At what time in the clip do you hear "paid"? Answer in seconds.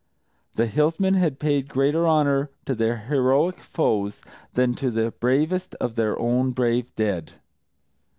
1.37-1.67